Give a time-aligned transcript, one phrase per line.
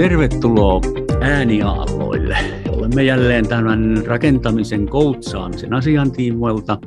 [0.00, 0.80] Tervetuloa
[1.20, 2.38] ääniaalloille.
[2.68, 6.78] Olemme jälleen tämän rakentamisen koutsaamisen asian tiimoilta,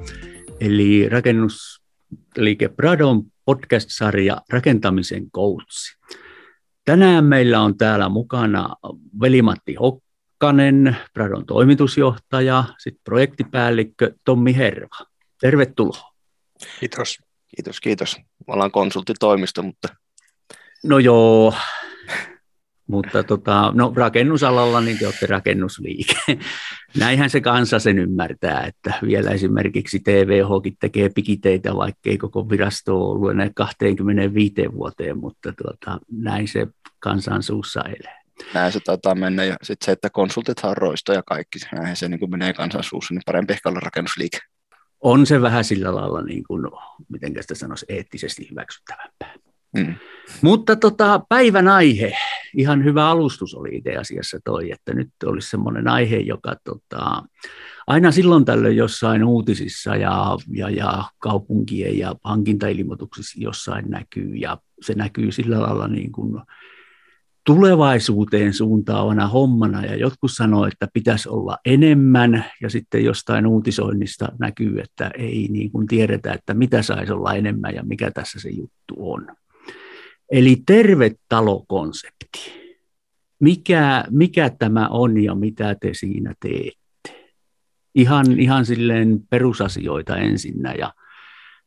[0.60, 5.98] eli rakennusliike Pradon podcast-sarja Rakentamisen koutsi.
[6.86, 8.76] Tänään meillä on täällä mukana
[9.22, 14.98] Velimatti Hokkanen, Pradon toimitusjohtaja, sitten projektipäällikkö Tommi Herva.
[15.42, 16.14] Tervetuloa.
[16.80, 17.20] Kiitos.
[17.56, 18.18] Kiitos, kiitos.
[18.48, 19.88] Me ollaan konsulttitoimisto, mutta...
[20.84, 21.54] No joo,
[22.88, 26.16] mutta tota, no, rakennusalalla niin te olette rakennusliike.
[27.00, 30.48] Näinhän se kansa sen ymmärtää, että vielä esimerkiksi TVH
[30.80, 36.68] tekee pikiteitä, vaikkei koko virasto ole ollut enää 25 vuoteen, mutta tuota, näin se
[37.00, 38.24] kansan suussa elää.
[38.54, 42.08] Näin se taitaa mennä, ja sitten se, että konsultit on roisto ja kaikki, näin se
[42.08, 44.40] niin kuin menee kansan suussa, niin parempi ehkä olla rakennusliike.
[45.02, 46.64] On se vähän sillä lailla, niin kuin,
[47.10, 49.34] miten sitä sanoisi, eettisesti hyväksyttävämpää.
[49.78, 49.96] Mm.
[50.42, 52.18] Mutta tota, päivän aihe,
[52.58, 57.24] ihan hyvä alustus oli itse asiassa toi, että nyt olisi semmoinen aihe, joka tota,
[57.88, 64.94] aina silloin tällöin jossain uutisissa ja, ja, ja kaupunkien ja hankintailmoituksissa jossain näkyy, ja se
[64.94, 66.42] näkyy sillä lailla niin kuin
[67.46, 74.80] tulevaisuuteen suuntaavana hommana, ja jotkut sanoo, että pitäisi olla enemmän, ja sitten jostain uutisoinnista näkyy,
[74.80, 78.96] että ei niin kuin tiedetä, että mitä saisi olla enemmän ja mikä tässä se juttu
[78.98, 79.28] on.
[80.32, 80.64] Eli
[82.34, 82.64] tervetalokonsepti.
[83.40, 87.34] Mikä, mikä tämä on ja mitä te siinä teette?
[87.96, 90.94] Ihan, ihan silleen perusasioita ensinnä ja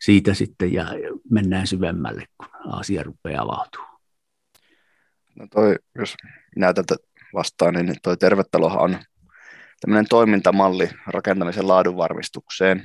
[0.01, 0.87] siitä sitten ja
[1.31, 4.01] mennään syvemmälle, kun asia rupeaa avautumaan.
[5.35, 6.15] No toi, jos
[6.57, 6.97] minä tältä
[7.35, 8.99] vastaan, niin toi tervetalohan on
[9.81, 12.83] tämmöinen toimintamalli rakentamisen laadun varmistukseen.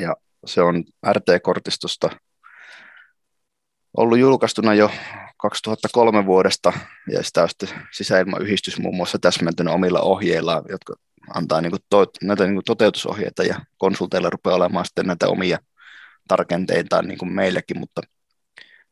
[0.00, 2.10] Ja se on RT-kortistosta
[3.96, 4.90] ollut julkaistuna jo
[5.50, 6.72] 2003 vuodesta,
[7.10, 10.94] ja sitä on sitten sisäilmayhdistys muun muassa täsmentynyt omilla ohjeillaan, jotka
[11.34, 15.58] antaa niin to, näitä niin toteutusohjeita, ja konsulteilla rupeaa olemaan sitten näitä omia
[16.28, 18.00] tarkenteita niin kuin meillekin, mutta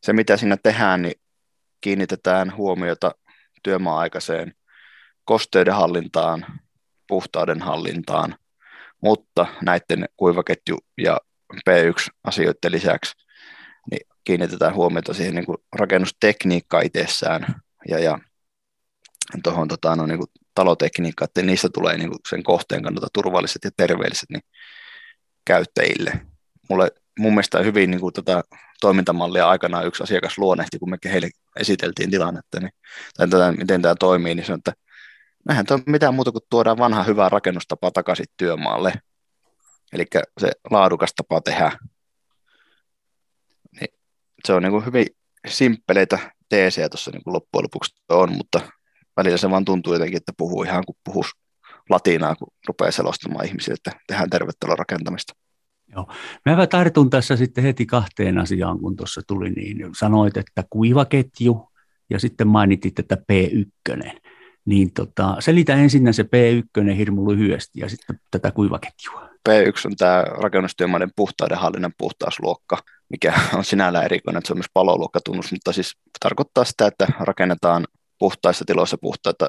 [0.03, 1.21] se mitä siinä tehdään, niin
[1.81, 3.11] kiinnitetään huomiota
[3.63, 4.53] työmaa-aikaiseen
[5.25, 6.45] kosteuden hallintaan,
[7.07, 8.35] puhtauden hallintaan,
[9.01, 11.17] mutta näiden kuivaketju- ja
[11.69, 13.13] P1-asioiden lisäksi
[14.23, 18.19] kiinnitetään huomiota siihen niin rakennustekniikkaan itsessään ja, ja
[19.43, 20.19] tuohon tota, no, niin
[20.55, 24.43] talotekniikkaan, että niistä tulee niin sen kohteen kannalta turvalliset ja terveelliset niin
[25.45, 26.21] käyttäjille.
[26.69, 28.43] Mulle, mun mielestä hyvin niin kuin, tota,
[28.81, 31.29] toimintamallia aikanaan yksi asiakas luonnehti, kun me heille
[31.59, 32.71] esiteltiin tilannetta, niin,
[33.17, 34.73] tai tätä, miten tämä toimii, niin sanoi, että
[35.45, 38.93] näinhän on mitään muuta kuin tuodaan vanha hyvää rakennustapa takaisin työmaalle.
[39.93, 40.05] Eli
[40.37, 41.71] se laadukas tapa tehdä
[44.47, 45.05] se on niin kuin hyvin
[45.47, 48.59] simppeleitä teesejä tuossa niin kuin loppujen lopuksi on, mutta
[49.17, 51.27] välillä se vaan tuntuu jotenkin, että puhuu ihan kuin puhus
[51.89, 55.33] latinaa, kun rupeaa selostamaan ihmisille, että tehdään tervetuloa rakentamista.
[55.87, 56.07] Joo.
[56.45, 59.77] Mä tartun tässä sitten heti kahteen asiaan, kun tuossa tuli niin.
[59.95, 61.69] Sanoit, että kuivaketju
[62.09, 64.19] ja sitten mainitit, että P1.
[64.65, 69.29] Niin tota, selitä ensin se P1 hirmu lyhyesti ja sitten tätä kuivaketjua.
[69.49, 72.77] P1 on tämä rakennustyömaiden puhtauden hallinnan puhtausluokka,
[73.09, 77.87] mikä on sinällään erikoinen, että se on myös paloluokkatunnus, mutta siis tarkoittaa sitä, että rakennetaan
[78.23, 79.47] puhtaissa tiloissa puhtaita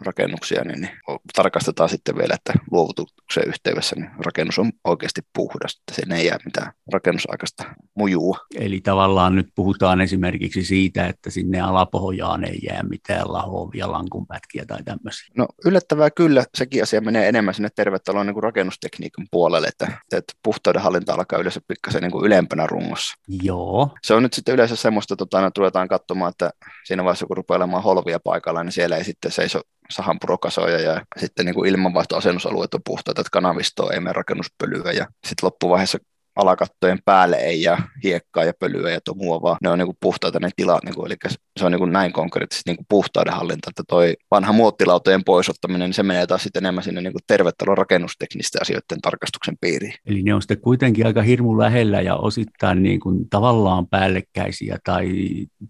[0.00, 0.90] rakennuksia, niin, niin
[1.36, 6.38] tarkastetaan sitten vielä, että luovutuksen yhteydessä niin rakennus on oikeasti puhdas, että sen ei jää
[6.44, 7.64] mitään rakennusaikaista
[7.94, 8.38] mujua.
[8.54, 14.82] Eli tavallaan nyt puhutaan esimerkiksi siitä, että sinne alapohjaan ei jää mitään lahovia lankunpätkiä tai
[14.84, 15.28] tämmöisiä.
[15.36, 20.32] No yllättävää kyllä, sekin asia menee enemmän sinne tervetuloa niin kuin rakennustekniikan puolelle, että, että
[20.42, 23.14] puhtauden hallinta alkaa yleensä pikkasen niin kuin ylempänä rungossa.
[23.42, 23.90] Joo.
[24.02, 26.50] Se on nyt sitten yleensä semmoista, että tota, tuletaan katsomaan, että
[26.84, 29.60] siinä vaiheessa kun rupeaa olemaan holvia paikalla, niin siellä ei sitten seiso
[29.90, 35.46] sahanpurokasoja ja sitten niin kuin ilmanvaihtoasennusalueet on puhtaita, että kanavistoa ei mene rakennuspölyä ja sitten
[35.46, 35.98] loppuvaiheessa
[36.36, 40.50] alakattojen päälle ei jää hiekkaa ja pölyä ja tomua, vaan ne on niin puhtaita ne
[40.56, 41.16] tilat, niin kuin, eli
[41.58, 46.02] se on niin näin konkreettisesti niin puhtauden hallinta, että toi vanha muottilautojen poisottaminen, niin se
[46.02, 49.94] menee taas sitten enemmän sinne niin tervetuloa rakennusteknisten asioiden tarkastuksen piiriin.
[50.06, 55.08] Eli ne on sitten kuitenkin aika hirmu lähellä ja osittain niin kuin tavallaan päällekkäisiä tai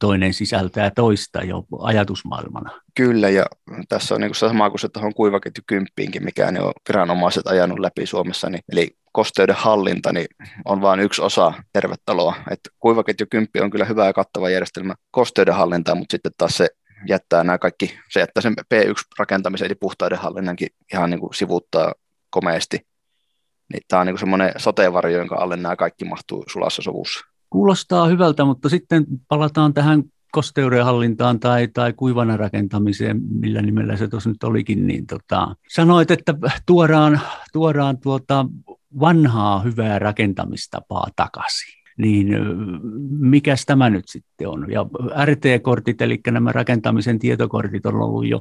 [0.01, 2.81] toinen sisältää toista jo ajatusmaailmana.
[2.95, 3.47] Kyllä, ja
[3.89, 7.79] tässä on niin kuin sama kuin se tuohon kuivaketju kymppiinkin, mikä ne on viranomaiset ajanut
[7.79, 10.27] läpi Suomessa, niin, eli kosteuden hallinta niin
[10.65, 12.35] on vain yksi osa tervetaloa.
[12.51, 16.69] Et kuivaketju 10 on kyllä hyvä ja kattava järjestelmä kosteuden hallintaan, mutta sitten taas se
[17.09, 21.95] jättää nämä kaikki, se jättää sen P1-rakentamisen eli puhtauden hallinnankin ihan niin kuin sivuuttaa
[22.31, 22.87] komeasti.
[23.73, 27.21] Niin tämä on niin semmoinen sateenvarjo, jonka alle nämä kaikki mahtuu sulassa sovussa.
[27.51, 34.31] Kuulostaa hyvältä, mutta sitten palataan tähän kosteudenhallintaan tai, tai kuivana rakentamiseen, millä nimellä se tuossa
[34.31, 36.35] nyt olikin, niin tota, sanoit, että
[36.67, 37.21] tuodaan,
[37.53, 38.47] tuodaan tuota
[39.01, 41.81] vanhaa hyvää rakentamistapaa takaisin.
[41.99, 42.29] Niin
[43.09, 44.73] mikäs tämä nyt sitten on?
[44.73, 44.87] Ja
[45.25, 48.41] RT-kortit, eli nämä rakentamisen tietokortit on ollut jo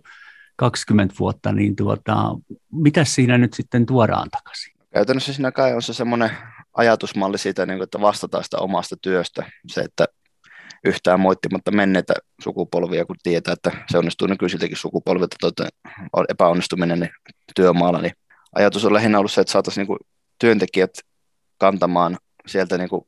[0.56, 2.36] 20 vuotta, niin tuota,
[2.72, 4.74] mitä siinä nyt sitten tuodaan takaisin?
[4.94, 6.32] Käytännössä siinä kai on se semmoinen
[6.74, 9.52] ajatusmalli siitä, niin että vastataan sitä omasta työstä.
[9.68, 10.06] Se, että
[10.86, 15.68] yhtään moittimatta menneitä sukupolvia, kun tietää, että se onnistuu nykyisiltäkin sukupolvilta tuota,
[16.30, 17.12] epäonnistuminen niin
[17.56, 18.14] työmaalla, niin
[18.56, 19.98] ajatus on lähinnä ollut se, että saataisiin niin
[20.40, 20.92] työntekijät
[21.58, 22.18] kantamaan
[22.48, 23.06] sieltä niin kuin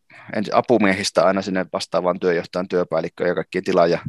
[0.54, 4.00] apumiehistä aina sinne vastaavaan työjohtajan työpäällikköön ja kaikkien tilaaja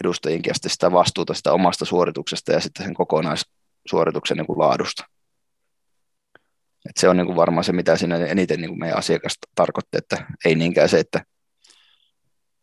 [0.00, 5.04] edustajienkin sitä vastuuta sitä omasta suorituksesta ja sitten sen kokonaissuorituksen niin kuin laadusta.
[6.88, 9.98] Et se on niin kuin varmaan se, mitä siinä eniten niin kuin meidän asiakasta tarkoitti,
[9.98, 11.24] että ei niinkään se, että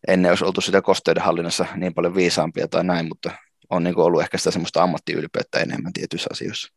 [0.07, 3.31] ennen olisi oltu sitä kosteudenhallinnassa niin paljon viisaampia tai näin, mutta
[3.69, 6.74] on niin ollut ehkä sitä semmoista ammattiylpeyttä enemmän tietyissä asioissa.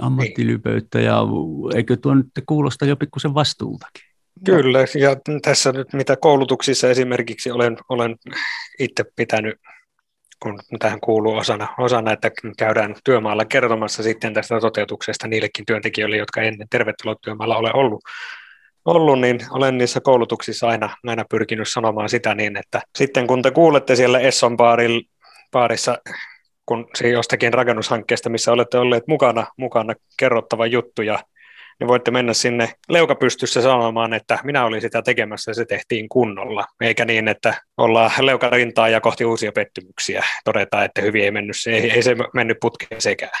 [0.00, 1.18] Ammattiylpeyttä ja
[1.74, 4.12] eikö tuo nyt kuulosta jo pikkusen vastuultakin?
[4.44, 8.16] Kyllä, ja tässä nyt mitä koulutuksissa esimerkiksi olen, olen
[8.78, 9.54] itse pitänyt
[10.42, 16.42] kun tähän kuuluu osana, osana, että käydään työmaalla kertomassa sitten tästä toteutuksesta niillekin työntekijöille, jotka
[16.42, 18.04] ennen tervetuloa työmaalla ole ollut,
[18.84, 23.50] ollut, niin olen niissä koulutuksissa aina, aina pyrkinyt sanomaan sitä niin, että sitten kun te
[23.50, 24.56] kuulette siellä Esson
[25.52, 25.98] baarissa,
[26.66, 31.18] kun se jostakin rakennushankkeesta, missä olette olleet mukana, mukana kerrottava juttu ja
[31.80, 36.64] niin voitte mennä sinne leukapystyssä sanomaan, että minä olin sitä tekemässä ja se tehtiin kunnolla,
[36.80, 40.24] eikä niin, että ollaan leukarintaa ja kohti uusia pettymyksiä.
[40.44, 43.40] Todetaan, että hyvin ei mennyt, se, ei, ei se mennyt putkeen sekään.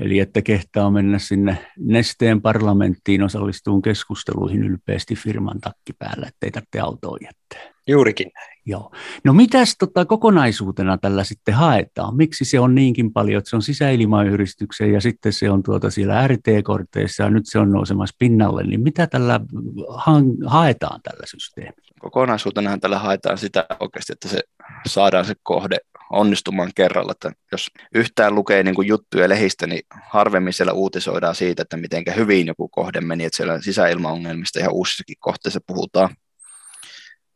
[0.00, 6.80] Eli että kehtaa mennä sinne Nesteen parlamenttiin osallistuun keskusteluihin ylpeästi firman takki päällä, ettei tarvitse
[6.80, 7.76] autoa jättää.
[7.88, 8.58] Juurikin näin.
[8.66, 8.92] Joo.
[9.24, 12.16] No mitäs tota, kokonaisuutena tällä sitten haetaan?
[12.16, 16.28] Miksi se on niinkin paljon, että se on sisäilmayhdistyksen ja sitten se on tuota siellä
[16.28, 19.40] RT-korteissa ja nyt se on nousemassa pinnalle, niin mitä tällä
[19.88, 21.88] ha- haetaan tällä systeemillä?
[22.00, 24.42] Kokonaisuutenahan tällä haetaan sitä oikeasti, että se
[24.86, 25.76] saadaan se kohde
[26.10, 27.12] onnistumaan kerralla.
[27.12, 32.04] Että jos yhtään lukee niin kuin juttuja lehistä, niin harvemmin siellä uutisoidaan siitä, että miten
[32.16, 36.16] hyvin joku kohde meni, että siellä sisäilmaongelmista ihan uusissakin kohteissa puhutaan.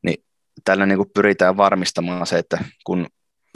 [0.02, 0.24] Niin
[0.64, 3.06] tällä niin kuin pyritään varmistamaan se, että kun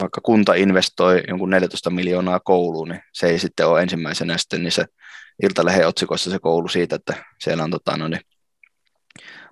[0.01, 4.71] vaikka kunta investoi jonkun 14 miljoonaa kouluun, niin se ei sitten ole ensimmäisenä sitten niin
[4.71, 4.85] se
[5.43, 7.13] Iltalehden otsikossa se koulu siitä, että
[7.43, 8.21] siellä on tota, no niin,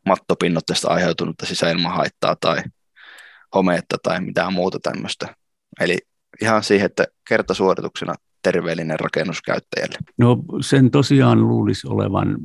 [0.05, 2.63] mattopinnotteesta aiheutunutta sisäilmahaittaa tai
[3.55, 5.35] homeetta tai mitään muuta tämmöistä.
[5.79, 5.97] Eli
[6.41, 9.97] ihan siihen, että kertasuorituksena terveellinen rakennus käyttäjälle.
[10.17, 12.37] No sen tosiaan luulisi olevan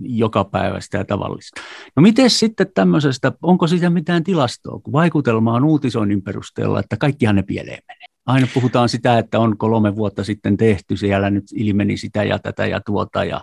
[0.00, 1.60] joka päivä sitä tavallista.
[1.96, 7.36] No miten sitten tämmöisestä, onko siitä mitään tilastoa, kun vaikutelma on uutisoinnin perusteella, että kaikkihan
[7.36, 8.06] ne pieleen menee.
[8.26, 12.66] Aina puhutaan sitä, että on kolme vuotta sitten tehty, siellä nyt ilmeni sitä ja tätä
[12.66, 13.40] ja tuota ja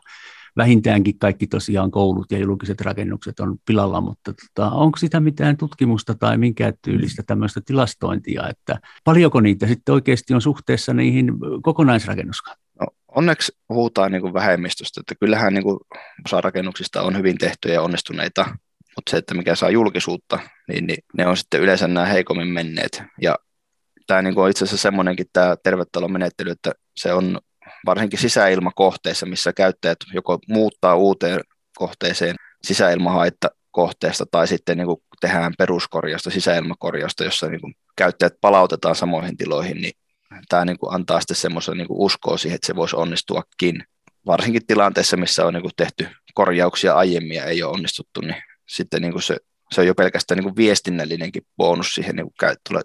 [0.58, 6.16] vähintäänkin kaikki tosiaan koulut ja julkiset rakennukset on pilalla, mutta tota, onko sitä mitään tutkimusta
[6.16, 11.32] tai minkä tyylistä tämmöistä tilastointia, että paljonko niitä sitten oikeasti on suhteessa niihin
[11.64, 12.66] kokonaisrakennuskantoihin?
[12.80, 15.80] No, onneksi puhutaan niin kuin vähemmistöstä, että kyllähän niin kuin
[16.26, 18.46] osa rakennuksista on hyvin tehtyjä ja onnistuneita,
[18.96, 23.04] mutta se, että mikä saa julkisuutta, niin, niin ne on sitten yleensä nämä heikommin menneet.
[23.22, 23.36] Ja
[24.08, 27.40] tämä niin on itse asiassa semmoinenkin tämä tervetalon menettely, että se on
[27.86, 31.40] varsinkin sisäilmakohteissa, missä käyttäjät joko muuttaa uuteen
[31.78, 38.96] kohteeseen sisäilmahaitta kohteesta tai sitten niin kuin tehdään peruskorjausta, sisäilmakorjausta, jossa niin kuin käyttäjät palautetaan
[38.96, 39.94] samoihin tiloihin, niin
[40.50, 43.84] tämä niin kuin antaa sitten semmoisen niin uskoa siihen, että se voisi onnistuakin.
[44.26, 49.02] Varsinkin tilanteessa, missä on niin kuin tehty korjauksia aiemmin ja ei ole onnistuttu, niin sitten
[49.02, 49.38] niin kuin se,
[49.72, 52.84] se on jo pelkästään niin kuin viestinnällinenkin bonus siihen niin kuin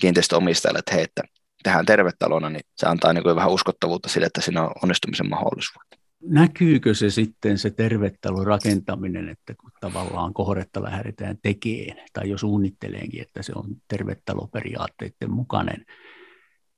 [0.00, 1.22] kiinteistöomistajalle, että hei, että
[1.62, 5.84] tehdään tervetalona, niin se antaa niin kuin vähän uskottavuutta sille, että siinä on onnistumisen mahdollisuus.
[6.22, 13.22] Näkyykö se sitten se tervetalon rakentaminen, että kun tavallaan kohdetta lähdetään tekemään tai jo suunnitteleenkin,
[13.22, 15.84] että se on tervetaloperiaatteiden mukainen,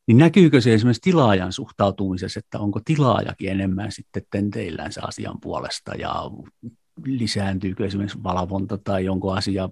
[0.07, 5.95] niin näkyykö se esimerkiksi tilaajan suhtautumisessa, että onko tilaajakin enemmän sitten tenteillään se asian puolesta
[5.95, 6.15] ja
[7.05, 9.69] lisääntyykö esimerkiksi valvonta tai onko asia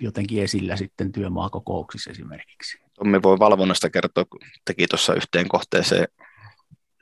[0.00, 2.83] jotenkin esillä sitten työmaakokouksissa esimerkiksi?
[2.98, 6.08] Tommi voi valvonnasta kertoa, kun teki tuossa yhteen kohteeseen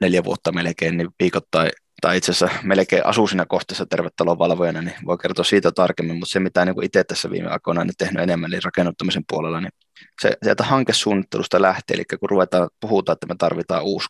[0.01, 1.71] neljä vuotta melkein, niin viikoittain,
[2.01, 6.33] tai itse asiassa melkein asuu siinä kohteessa tervetalon valvojana, niin voi kertoa siitä tarkemmin, mutta
[6.33, 9.73] se mitä niin itse tässä viime aikoina niin tehnyt enemmän, niin rakennuttamisen puolella, niin
[10.21, 14.09] se sieltä hankesuunnittelusta lähtee, eli kun ruvetaan, puhutaan, että me tarvitaan uusi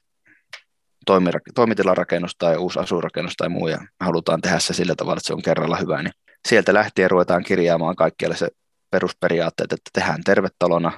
[1.55, 5.43] toimitilarakennus tai uusi asurakennus tai muu, ja halutaan tehdä se sillä tavalla, että se on
[5.43, 6.13] kerralla hyvä, niin
[6.49, 8.49] sieltä lähtien ruvetaan kirjaamaan kaikkialle se
[8.91, 10.93] perusperiaatteet, että tehdään tervetalona,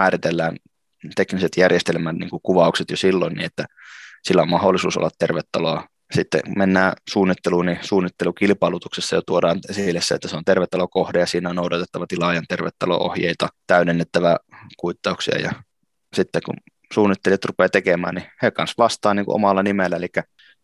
[0.00, 0.56] määritellään
[1.16, 3.64] tekniset järjestelmän niin kuin kuvaukset jo silloin, niin että
[4.22, 5.88] sillä on mahdollisuus olla tervetuloa.
[6.14, 11.50] Sitten mennään suunnitteluun, niin suunnittelukilpailutuksessa jo tuodaan esille se, että se on tervetulokohde ja siinä
[11.50, 14.36] on noudatettava tilaajan tervetulo-ohjeita, täydennettävä
[14.76, 15.52] kuittauksia ja
[16.14, 16.54] sitten kun
[16.94, 20.08] suunnittelijat rupeaa tekemään, niin he kanssa vastaa niin omalla nimellä, eli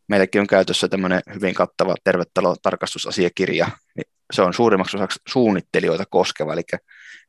[0.09, 3.67] meilläkin on käytössä tämmöinen hyvin kattava tervetulotarkastusasiakirja,
[3.97, 6.63] niin se on suurimmaksi osaksi suunnittelijoita koskeva, eli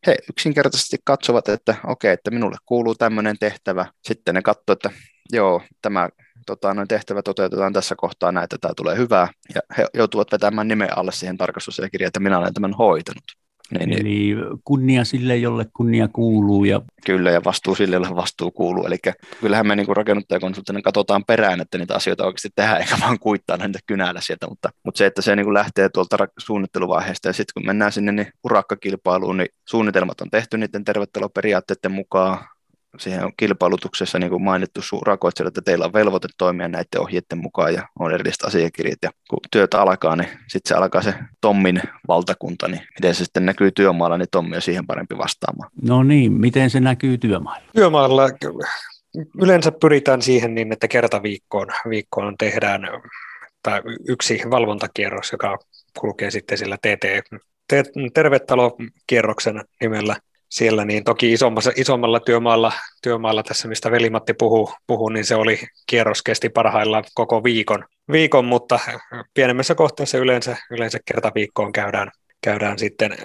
[0.08, 4.90] he yksinkertaisesti katsovat, että okei, että minulle kuuluu tämmöinen tehtävä, sitten ne katsovat, että
[5.32, 6.10] joo, tämä
[6.46, 10.68] tota, noin tehtävä toteutetaan tässä kohtaa näin, että tämä tulee hyvää, ja he joutuvat vetämään
[10.68, 13.47] nimen alle siihen tarkastusasiakirjaan, että minä olen tämän hoitanut.
[13.72, 16.66] Niin, niin, Eli kunnia sille, jolle kunnia kuuluu.
[16.66, 16.82] Ja...
[17.06, 18.86] Kyllä, ja vastuu sille, jolle vastuu kuuluu.
[18.86, 18.98] Eli
[19.42, 23.80] kyllähän me niin rakennuttajakonsulttina katsotaan perään, että niitä asioita oikeasti tehdään, eikä vaan kuittaa niitä
[23.86, 24.48] kynällä sieltä.
[24.48, 28.28] Mutta, mutta se, että se niin lähtee tuolta suunnitteluvaiheesta, ja sitten kun mennään sinne niin
[28.44, 32.38] urakkakilpailuun, niin suunnitelmat on tehty niiden tervetuloperiaatteiden mukaan,
[33.00, 37.74] siihen on kilpailutuksessa niin kuin mainittu urakoitsijoille, että teillä on velvoite toimia näiden ohjeiden mukaan
[37.74, 38.98] ja on erilliset asiakirjat.
[39.04, 43.46] Ja kun työt alkaa, niin sitten se alkaa se Tommin valtakunta, niin miten se sitten
[43.46, 45.72] näkyy työmaalla, niin Tommi on siihen parempi vastaamaan.
[45.82, 47.68] No niin, miten se näkyy työmaalla?
[47.76, 48.30] Työmaalla
[49.42, 52.82] yleensä pyritään siihen niin, että kerta viikkoon, viikkoon tehdään
[53.64, 55.58] tai yksi valvontakierros, joka
[56.00, 57.06] kulkee sitten sillä TT,
[58.14, 60.16] tervetalokierroksen nimellä
[60.50, 62.72] siellä, niin toki isommassa, isommalla työmaalla,
[63.04, 68.46] työmaalla tässä, mistä Velimatti puhuu, puhuu, niin se oli kierros kesti parhaillaan koko viikon, viikon
[68.46, 68.80] mutta
[69.34, 72.12] pienemmässä kohteessa yleensä, yleensä kerta viikkoon käydään,
[72.42, 73.18] käydään sitten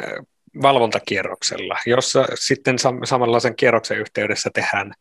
[0.63, 4.93] valvontakierroksella, jossa sitten samanlaisen kierroksen yhteydessä tehdään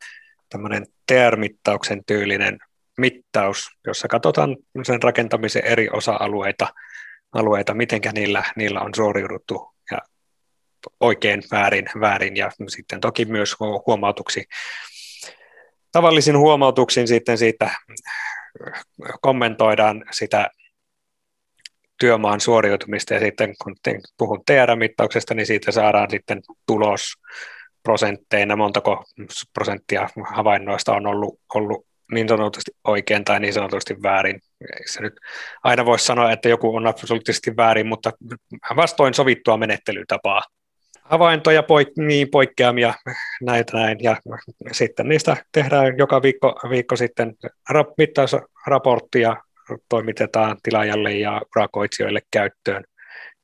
[0.49, 2.59] tämmöinen TR-mittauksen tyylinen
[2.97, 6.67] mittaus, jossa katsotaan sen rakentamisen eri osa-alueita,
[7.33, 9.71] alueita, mitenkä niillä, niillä on suoriuduttu
[10.99, 13.55] oikein, väärin, väärin ja sitten toki myös
[13.87, 14.43] huomautuksi.
[15.91, 17.71] Tavallisin huomautuksin sitten siitä
[19.21, 20.49] kommentoidaan sitä
[21.99, 23.75] työmaan suoriutumista ja sitten kun
[24.17, 27.13] puhun TR-mittauksesta, niin siitä saadaan sitten tulos
[27.83, 29.05] prosentteina, montako
[29.53, 34.41] prosenttia havainnoista on ollut, ollut niin sanotusti oikein tai niin sanotusti väärin.
[34.85, 35.13] Se nyt
[35.63, 38.11] aina voisi sanoa, että joku on absoluuttisesti väärin, mutta
[38.75, 40.41] vastoin sovittua menettelytapaa
[41.11, 42.93] havaintoja, poik- niin poikkeamia,
[43.41, 44.17] näitä näin, ja
[44.71, 47.35] sitten niistä tehdään joka viikko, viikko sitten
[47.73, 49.35] rap- mittausraporttia,
[49.89, 52.83] toimitetaan tilaajalle ja urakoitsijoille käyttöön,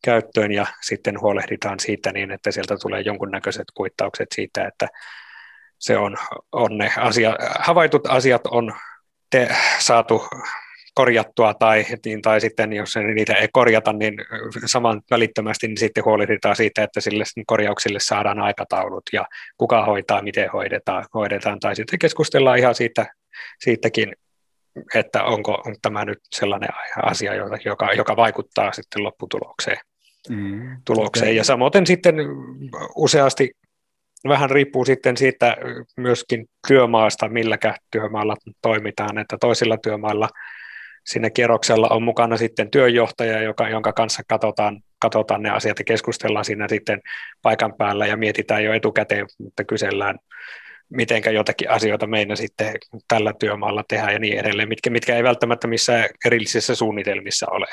[0.04, 4.88] käyttöön, ja sitten huolehditaan siitä niin, että sieltä tulee jonkunnäköiset kuittaukset siitä, että
[5.80, 6.18] se on,
[6.52, 8.74] on ne asia, havaitut asiat on
[9.30, 10.28] te, saatu
[10.98, 14.14] korjattua tai, niin, tai sitten jos niitä ei korjata, niin
[14.66, 19.26] saman välittömästi niin sitten huolehditaan siitä, että sille korjauksille saadaan aikataulut ja
[19.58, 23.06] kuka hoitaa, miten hoidetaan, hoidetaan tai sitten keskustellaan ihan siitä,
[23.60, 24.16] siitäkin,
[24.96, 26.70] että onko tämä nyt sellainen
[27.04, 27.34] asia,
[27.66, 29.78] joka, joka vaikuttaa sitten lopputulokseen.
[30.30, 31.28] Mm, tulokseen.
[31.28, 31.36] Okay.
[31.36, 32.16] Ja samoin sitten
[32.96, 33.52] useasti
[34.28, 35.58] vähän riippuu sitten siitä
[35.98, 40.30] myöskin työmaasta, milläkä työmaalla toimitaan, että toisilla työmailla
[41.08, 46.46] siinä kierroksella on mukana sitten työjohtaja, joka, jonka kanssa katsotaan, katsotaan ne asiat ja keskustellaan
[46.46, 47.02] siinä sitten
[47.42, 50.20] paikan päällä ja mietitään jo etukäteen, mutta kysellään,
[50.90, 52.74] miten jotakin asioita meidän sitten
[53.08, 57.68] tällä työmaalla tehdään ja niin edelleen, mitkä, mitkä ei välttämättä missään erillisissä suunnitelmissa ole.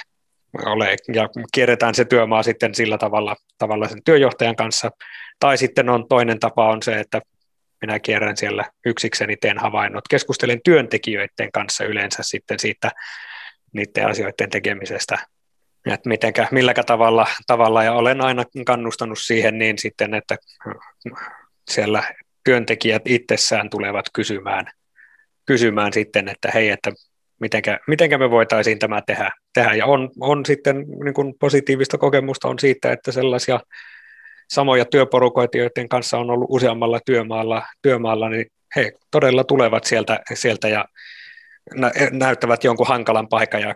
[0.66, 0.96] ole.
[1.14, 4.90] Ja kierretään se työmaa sitten sillä tavalla, tavalla sen työjohtajan kanssa.
[5.40, 7.20] Tai sitten on toinen tapa on se, että
[7.80, 12.90] minä kierrän siellä yksikseni, teen havainnot, keskustelen työntekijöiden kanssa yleensä sitten siitä
[13.72, 15.18] niiden asioiden tekemisestä,
[15.86, 20.36] että mitenkä, milläkä tavalla, tavalla, ja olen aina kannustanut siihen niin sitten, että
[21.70, 22.02] siellä
[22.44, 24.66] työntekijät itsessään tulevat kysymään,
[25.46, 26.92] kysymään sitten, että hei, että
[27.40, 29.30] mitenkä, mitenkä me voitaisiin tämä tehdä.
[29.54, 29.74] tehdä.
[29.74, 33.60] Ja on, on sitten niin positiivista kokemusta on siitä, että sellaisia
[34.50, 38.46] samoja työporukoita, joiden kanssa on ollut useammalla työmaalla, työmaalla niin
[38.76, 40.84] he todella tulevat sieltä, sieltä ja
[42.10, 43.74] näyttävät jonkun hankalan paikan ja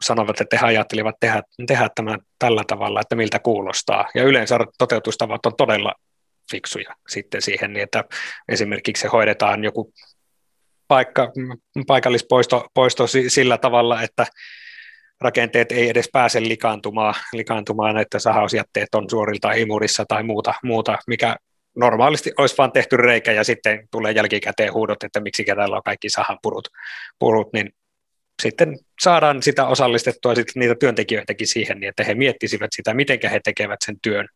[0.00, 4.08] sanovat, että he ajattelivat tehdä, tehdä tämän tällä tavalla, että miltä kuulostaa.
[4.14, 5.94] Ja yleensä toteutustavat on todella
[6.50, 8.04] fiksuja sitten siihen, niin että
[8.48, 9.92] esimerkiksi se hoidetaan joku
[10.88, 11.32] paikka,
[11.86, 14.26] paikallispoisto poisto sillä tavalla, että
[15.24, 21.36] rakenteet ei edes pääse likaantumaan, likaantumaan että sahausjätteet on suorilta imurissa tai muuta, muuta mikä
[21.76, 26.10] normaalisti olisi vain tehty reikä ja sitten tulee jälkikäteen huudot, että miksi täällä on kaikki
[26.10, 26.68] sahan purut,
[27.18, 27.74] purut niin
[28.42, 33.40] sitten saadaan sitä osallistettua sitten niitä työntekijöitäkin siihen, niin että he miettisivät sitä, miten he
[33.44, 34.28] tekevät sen työn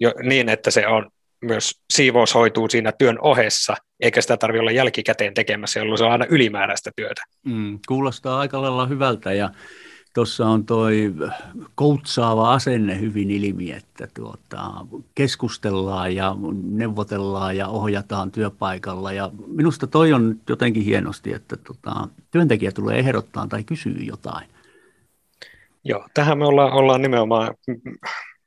[0.00, 1.10] jo, niin, että se on
[1.44, 6.12] myös siivous hoituu siinä työn ohessa, eikä sitä tarvitse olla jälkikäteen tekemässä, jolloin se on
[6.12, 7.22] aina ylimääräistä työtä.
[7.46, 9.50] Mm, kuulostaa aika lailla hyvältä ja
[10.14, 11.14] tuossa on toi
[11.74, 14.70] koutsaava asenne hyvin ilmi, että tuota,
[15.14, 19.12] keskustellaan ja neuvotellaan ja ohjataan työpaikalla.
[19.12, 24.48] Ja minusta toi on jotenkin hienosti, että tuota, työntekijä tulee ehdottaa tai kysyy jotain.
[25.84, 27.54] Joo, tähän me ollaan, ollaan nimenomaan,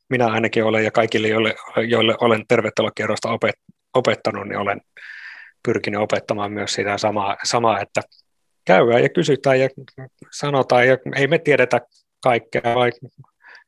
[0.10, 1.56] minä ainakin olen ja kaikille, joille,
[1.88, 3.56] joille olen tervetulokierrosta opet,
[3.94, 4.82] opettanut, niin olen
[5.64, 8.02] pyrkinyt opettamaan myös sitä samaa, samaa että
[8.68, 9.70] käydään ja kysytään ja
[10.32, 11.82] sanotaan, ja ei me tiedetä
[12.24, 12.92] kaikkea, vai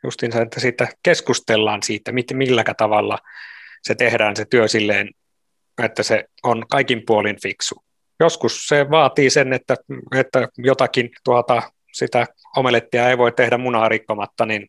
[0.04, 3.18] justiinsa, että siitä keskustellaan siitä, millä tavalla
[3.82, 5.10] se tehdään se työ silleen,
[5.84, 7.84] että se on kaikin puolin fiksu.
[8.20, 9.76] Joskus se vaatii sen, että,
[10.16, 11.62] että jotakin tuota,
[11.94, 12.26] sitä
[12.56, 14.68] omelettia ei voi tehdä munaa rikkomatta, niin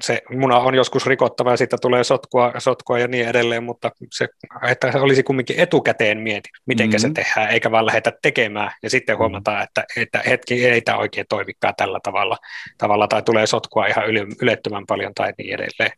[0.00, 4.28] se muna on joskus rikottava ja siitä tulee sotkua, sotkua ja niin edelleen, mutta se,
[4.68, 6.98] että se olisi kumminkin etukäteen mieti, miten mm-hmm.
[6.98, 11.26] se tehdään, eikä vaan lähdetä tekemään ja sitten huomataan, että, että hetki ei tämä oikein
[11.28, 12.36] toimikaan tällä tavalla,
[12.78, 15.92] tavalla tai tulee sotkua ihan yli, ylettömän paljon tai niin edelleen.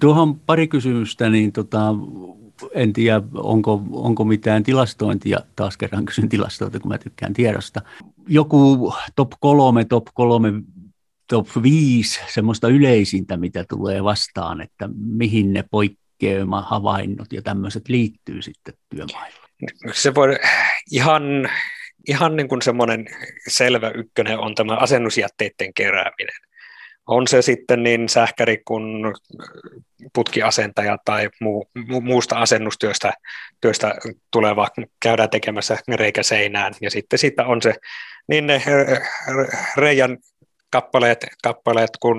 [0.00, 1.94] Tuohon pari kysymystä, niin tota,
[2.74, 7.80] en tiedä, onko, onko mitään tilastointia, taas kerran kysyn tilastointia, kun mä tykkään tiedosta.
[8.28, 10.52] Joku top kolme, top kolme
[11.30, 18.42] top 5 semmoista yleisintä, mitä tulee vastaan, että mihin ne poikkeama havainnot ja tämmöiset liittyy
[18.42, 19.48] sitten työmailla?
[19.92, 20.38] Se voi
[20.90, 21.22] ihan,
[22.08, 23.06] ihan niin kuin semmoinen
[23.48, 26.40] selvä ykkönen on tämä asennusjätteiden kerääminen.
[27.06, 28.82] On se sitten niin sähkäri kuin
[30.14, 31.70] putkiasentaja tai muu,
[32.02, 33.12] muusta asennustyöstä
[33.60, 33.94] työstä
[34.30, 34.68] tuleva
[35.02, 36.74] käydään tekemässä reikä seinään.
[36.80, 37.74] Ja sitten siitä on se
[38.28, 38.62] niin ne
[39.76, 40.18] reijän
[40.70, 42.18] kappaleet, kappaleet kuin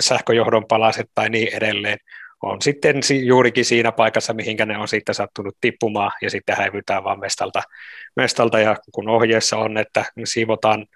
[0.00, 1.98] sähköjohdon palaset tai niin edelleen,
[2.42, 7.20] on sitten juurikin siinä paikassa, mihinkä ne on sitten sattunut tippumaan, ja sitten häivytään vaan
[7.20, 7.62] mestalta,
[8.16, 8.60] mestalta.
[8.60, 10.86] Ja kun ohjeessa on, että siivotaan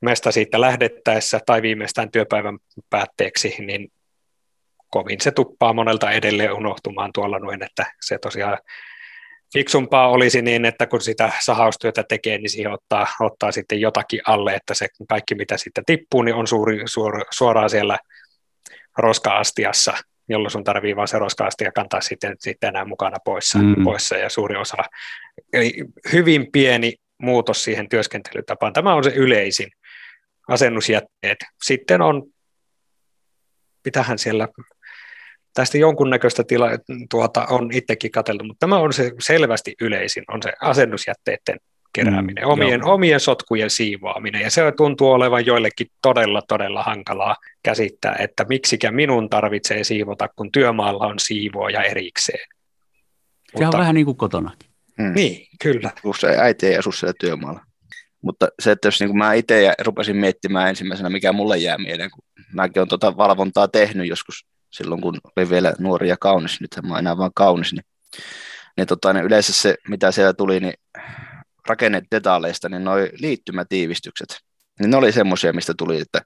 [0.00, 2.58] mesta siitä lähdettäessä tai viimeistään työpäivän
[2.90, 3.92] päätteeksi, niin
[4.90, 8.58] kovin se tuppaa monelta edelleen unohtumaan tuolla noin, että se tosiaan
[9.52, 14.54] fiksumpaa olisi niin, että kun sitä sahaustyötä tekee, niin siihen ottaa, ottaa sitten jotakin alle,
[14.54, 17.98] että se kaikki mitä sitten tippuu, niin on suuri, suor, suoraan siellä
[18.98, 19.94] roska-astiassa,
[20.28, 23.84] jolloin sun tarvii vaan se roska-astia kantaa sitten, sitten enää mukana poissa, mm.
[23.84, 24.76] poissa ja suuri osa.
[25.52, 25.72] Eli
[26.12, 28.72] hyvin pieni muutos siihen työskentelytapaan.
[28.72, 29.68] Tämä on se yleisin
[30.48, 31.38] asennusjätteet.
[31.64, 32.22] Sitten on,
[33.82, 34.48] pitähän siellä
[35.56, 36.68] tästä jonkunnäköistä tila,
[37.10, 41.60] tuota, on itsekin katseltu, mutta tämä on se selvästi yleisin, on se asennusjätteiden
[41.92, 48.16] kerääminen, mm, omien, omien sotkujen siivoaminen, ja se tuntuu olevan joillekin todella, todella hankalaa käsittää,
[48.18, 52.48] että miksikä minun tarvitsee siivota, kun työmaalla on siivoaja erikseen.
[52.48, 54.70] Se mutta, on vähän niin kuin kotonakin.
[54.98, 55.12] Mm.
[55.14, 55.90] Niin, kyllä.
[56.20, 57.60] se äiti ei asu siellä työmaalla.
[58.22, 62.10] Mutta se, että jos niin kuin mä itse rupesin miettimään ensimmäisenä, mikä mulle jää mieleen,
[62.10, 66.70] kun mäkin olen tuota valvontaa tehnyt joskus silloin, kun oli vielä nuori ja kaunis, nyt
[66.82, 67.84] mä oon enää vaan kaunis, niin,
[68.76, 70.74] niin, tota, niin yleensä se, mitä siellä tuli, niin
[71.68, 74.28] rakennedetaaleista, niin noi liittymätiivistykset,
[74.80, 76.20] niin ne oli semmoisia, mistä tuli, että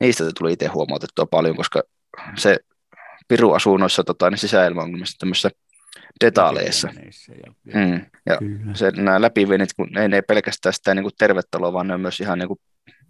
[0.00, 1.82] niistä tuli itse huomautettua paljon, koska
[2.36, 2.56] se
[3.28, 5.50] Piru asuu noissa tota, niin sisäilmaongelmissa tämmöisissä
[6.24, 6.88] detaaleissa.
[7.44, 8.38] Ja, mm, ja
[8.74, 12.00] se, nämä läpivienit, kun ne, ne ei pelkästään sitä niin kuin tervetuloa, vaan ne on
[12.00, 12.60] myös ihan niin kuin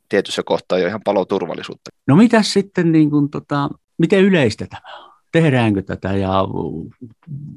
[0.08, 1.90] tietyssä kohtaa jo ihan paloturvallisuutta.
[2.06, 5.12] No mitä sitten, niin kuin, tota, miten yleistä tämä on?
[5.32, 6.44] Tehdäänkö tätä ja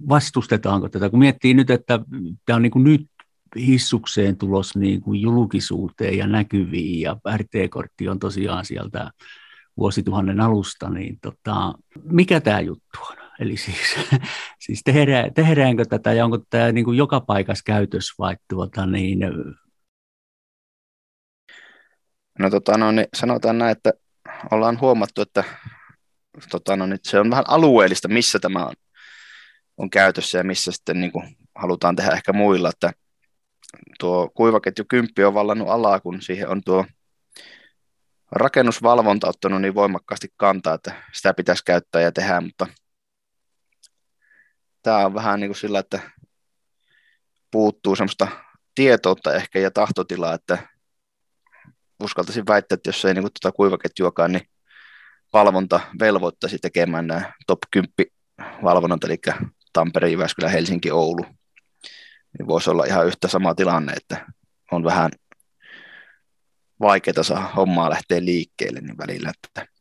[0.10, 1.10] vastustetaanko tätä?
[1.10, 2.00] Kun miettii nyt, että
[2.46, 3.08] tämä on niin kuin nyt
[3.56, 9.12] hissukseen tulos niin kuin julkisuuteen ja näkyviin ja RT-kortti on tosiaan sieltä
[9.78, 11.74] vuosituhannen alusta, niin tota,
[12.04, 13.18] mikä tämä juttu on?
[13.40, 13.96] Eli siis,
[14.66, 19.20] siis tehdään, tehdäänkö tätä ja onko tämä niin kuin joka paikassa käytös vai tuota niin,
[22.40, 23.94] No, tota, no niin sanotaan näin, että
[24.52, 25.44] ollaan huomattu, että
[26.50, 28.74] tota, no, niin se on vähän alueellista, missä tämä on,
[29.78, 32.92] on käytössä ja missä sitten niin kuin, halutaan tehdä ehkä muilla, että
[34.00, 36.86] tuo kuivaketju 10 on vallannut alaa, kun siihen on tuo
[38.32, 42.68] rakennusvalvonta ottanut niin voimakkaasti kantaa, että sitä pitäisi käyttää ja tehdä, mutta
[44.82, 46.00] tämä on vähän niin kuin sillä, että
[47.52, 48.28] puuttuu semmoista
[48.76, 50.68] tietoutta ehkä ja tahtotilaa, että
[52.04, 54.48] uskaltaisin väittää, että jos ei niin kuin tuota kuivaketjuakaan, niin
[55.34, 57.94] valvonta velvoittaisi tekemään nämä top 10
[58.64, 59.18] valvonnat, eli
[59.74, 61.26] Tampere, Jyväskylä, Helsinki, Oulu.
[62.40, 64.26] Niin voisi olla ihan yhtä sama tilanne, että
[64.72, 65.12] on vähän
[66.80, 69.32] vaikeaa saa hommaa lähteä liikkeelle niin välillä.
[69.44, 69.72] Että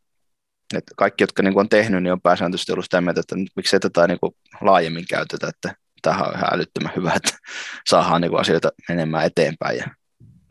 [0.75, 3.81] Et kaikki, jotka niin on tehnyt, niin on pääsääntöisesti ollut sitä mieltä, että miksi ei
[3.81, 7.39] tätä niin kuin laajemmin käytetä, että tähän on ihan älyttömän hyvä, että
[7.89, 9.87] saadaan niin kuin asioita menemään eteenpäin ja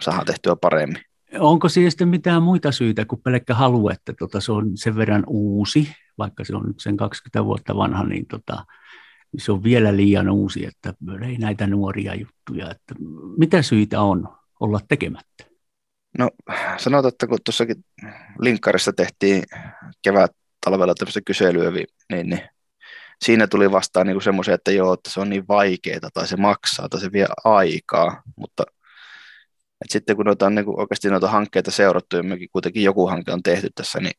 [0.02, 1.04] saadaan tehtyä paremmin.
[1.40, 5.24] Onko siihen sitten mitään muita syitä kuin pelkkä halu, että tota, se on sen verran
[5.28, 8.66] uusi, vaikka se on nyt sen 20 vuotta vanha, niin tota,
[9.38, 10.94] se on vielä liian uusi, että
[11.28, 12.72] ei näitä nuoria juttuja.
[12.72, 12.96] Että
[13.38, 15.44] mitä syitä on olla tekemättä?
[16.18, 16.30] No
[16.78, 17.86] sanotaan, että kun tuossakin
[18.40, 19.44] linkkarissa tehtiin
[20.04, 20.32] kevät
[20.66, 21.88] talvella tämmöistä kyselyä, niin,
[22.30, 22.42] niin
[23.26, 26.90] siinä tuli vastaan niin semmoisia, että joo, että se on niin vaikeaa tai se maksaa
[26.90, 28.64] tai se vie aikaa, mutta
[29.82, 33.08] et sitten kun noita on niin kuin oikeasti noita hankkeita seurattu ja mekin kuitenkin joku
[33.08, 34.14] hanke on tehty tässä, niin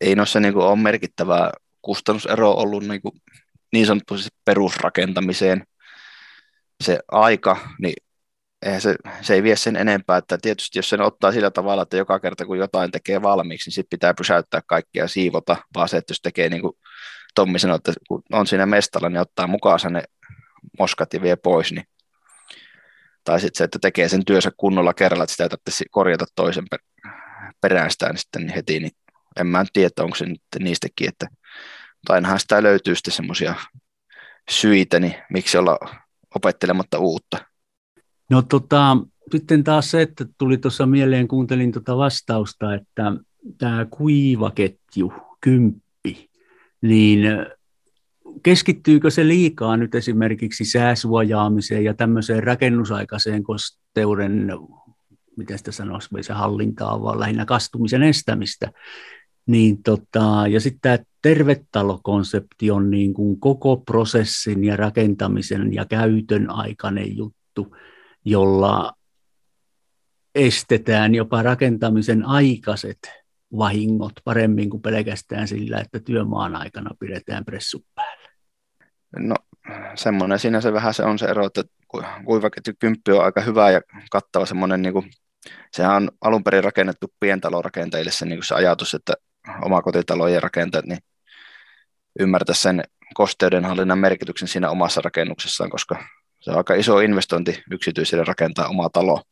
[0.00, 1.50] ei noissa niin kuin ole merkittävää
[1.82, 3.12] kustannuseroa ollut niin, kuin
[3.72, 5.64] niin sanotusti perusrakentamiseen.
[6.84, 7.94] Se aika, niin
[8.62, 11.96] eihän se, se ei vie sen enempää, että tietysti jos sen ottaa sillä tavalla, että
[11.96, 15.96] joka kerta kun jotain tekee valmiiksi, niin sitten pitää pysäyttää kaikkia ja siivota, vaan se,
[15.96, 16.76] että jos tekee niin kuin
[17.34, 20.02] Tommi sanoi, että kun on siinä mestalla, niin ottaa mukaan ne
[20.78, 21.84] moskat ja vie pois, niin
[23.24, 26.64] tai sitten se, että tekee sen työnsä kunnolla kerralla, että sitä ei tarvitse korjata toisen
[27.62, 28.92] niin sitten heti, niin
[29.36, 31.26] en mä tiedä, onko se nyt niistäkin, että
[32.08, 33.54] ainahan sitä löytyy sitten semmoisia
[34.50, 35.78] syitä, niin miksi olla
[36.34, 37.38] opettelematta uutta.
[38.30, 38.96] No tota,
[39.32, 43.12] sitten taas se, että tuli tuossa mieleen, kuuntelin tuota vastausta, että
[43.58, 46.30] tämä kuivaketju, kymppi,
[46.80, 47.20] niin
[48.42, 54.52] keskittyykö se liikaa nyt esimerkiksi sääsuojaamiseen ja tämmöiseen rakennusaikaiseen kosteuden,
[55.36, 58.72] miten sitä sanoisi, se hallintaa, vaan lähinnä kastumisen estämistä.
[59.46, 66.50] Niin tota, ja sitten tämä tervetalokonsepti on niin kuin koko prosessin ja rakentamisen ja käytön
[66.50, 67.76] aikainen juttu,
[68.24, 68.92] jolla
[70.34, 72.98] estetään jopa rakentamisen aikaiset
[73.58, 78.13] vahingot paremmin kuin pelkästään sillä, että työmaan aikana pidetään pressut päällä.
[79.16, 79.34] No
[79.94, 81.62] semmoinen siinä se vähän se on se ero, että
[82.24, 85.10] kuivaketju kymppi on aika hyvä ja kattava semmoinen, niin kuin,
[85.72, 89.14] sehän on alun perin rakennettu pientalorakentajille se, niin kuin se ajatus, että
[89.62, 90.98] omakotitalojen rakentajat niin
[92.20, 96.04] ymmärtää sen kosteudenhallinnan merkityksen siinä omassa rakennuksessaan, koska
[96.40, 99.22] se on aika iso investointi yksityisille rakentaa oma talo.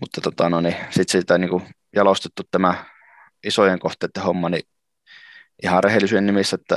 [0.00, 1.62] Mutta tota, no niin, sitten sitä niin kuin
[1.96, 2.84] jalostettu tämä
[3.44, 4.62] isojen kohteiden homma, niin
[5.62, 6.76] ihan rehellisyyden nimissä, että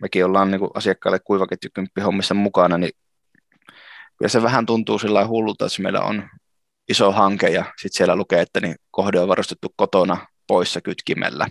[0.00, 2.92] mekin ollaan niin kuin asiakkaille kuivaketjukymppihommissa mukana, niin
[4.16, 6.28] kyllä se vähän tuntuu sillä hullulta, että meillä on
[6.88, 11.48] iso hanke ja sitten siellä lukee, että niin kohde on varustettu kotona poissa kytkimellä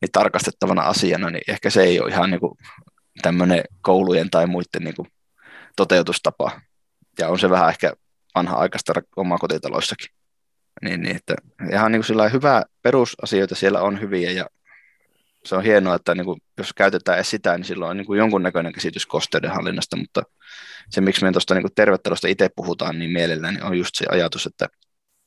[0.00, 2.52] niin tarkastettavana asiana, niin ehkä se ei ole ihan niin kuin
[3.22, 5.08] tämmöinen koulujen tai muiden niin kuin
[5.76, 6.60] toteutustapa.
[7.18, 7.92] Ja on se vähän ehkä
[8.34, 10.08] vanha-aikaista omakotitaloissakin.
[10.82, 11.34] Niin, niin että
[11.72, 14.46] ihan niin kuin hyvää perusasioita siellä on hyviä ja
[15.46, 18.18] se on hienoa, että niin kuin, jos käytetään edes sitä, niin silloin on niin kuin
[18.18, 20.22] jonkunnäköinen käsitys kosteudenhallinnasta, mutta
[20.90, 24.46] se, miksi me tuosta niin tervetulosta itse puhutaan niin mielellään, niin on just se ajatus,
[24.46, 24.68] että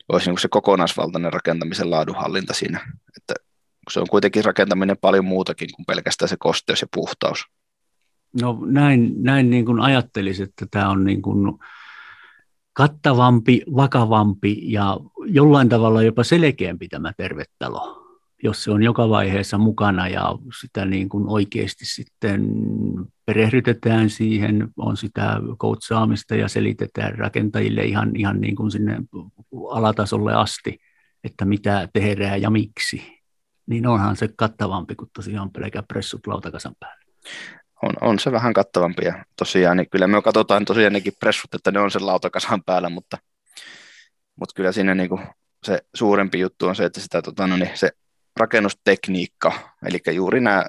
[0.09, 2.79] olisi niin kuin se kokonaisvaltainen rakentamisen laadunhallinta siinä,
[3.17, 3.33] että
[3.91, 7.45] se on kuitenkin rakentaminen paljon muutakin kuin pelkästään se kosteus ja puhtaus.
[8.41, 11.59] No näin, näin niin kuin ajattelisin, että tämä on niin kuin
[12.73, 17.98] kattavampi, vakavampi ja jollain tavalla jopa selkeämpi tämä tervetalo,
[18.43, 22.51] jos se on joka vaiheessa mukana ja sitä niin kuin oikeasti sitten
[23.25, 28.97] perehdytetään siihen, on sitä koutsaamista ja selitetään rakentajille ihan, ihan niin kuin sinne
[29.71, 30.79] alatasolle asti,
[31.23, 33.19] että mitä tehdään ja miksi.
[33.65, 36.99] Niin onhan se kattavampi kuin tosiaan pelkä pressut lautakasan päälle
[37.81, 41.71] on, on se vähän kattavampi ja tosiaan, niin kyllä me katsotaan tosiaan nekin pressut, että
[41.71, 43.17] ne on sen lautakasan päällä, mutta,
[44.35, 45.21] mutta kyllä siinä niin kuin
[45.63, 47.91] se suurempi juttu on se, että sitä, tota, no niin, se
[48.39, 49.51] rakennustekniikka,
[49.85, 50.65] eli juuri nämä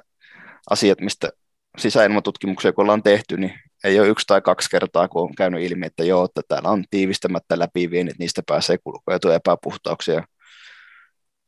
[0.69, 1.29] asiat, mistä
[1.77, 3.53] sisäilmatutkimuksia kun ollaan tehty, niin
[3.83, 6.83] ei ole yksi tai kaksi kertaa, kun on käynyt ilmi, että joo, että täällä on
[6.89, 10.23] tiivistämättä läpivienit, niistä pääsee kulkuetuja epäpuhtauksia,